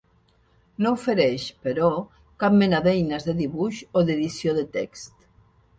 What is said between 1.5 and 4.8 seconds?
però, cap mena d'eines de dibuix o d'edició de